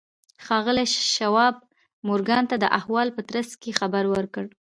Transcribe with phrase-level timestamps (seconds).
[0.45, 1.55] ښاغلي شواب
[2.07, 4.43] مورګان ته د احوال په ترڅ کې خبر ورکړ